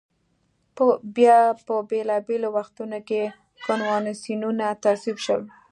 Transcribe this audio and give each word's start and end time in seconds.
بیا 1.15 1.39
په 1.65 1.73
بېلا 1.89 2.17
بېلو 2.27 2.49
وختونو 2.57 2.99
کې 3.07 3.21
کنوانسیونونه 3.65 4.65
تصویب 4.83 5.17
شول. 5.25 5.43